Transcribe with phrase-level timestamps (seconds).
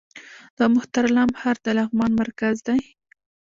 [0.57, 2.79] د مهترلام ښار د لغمان مرکز دی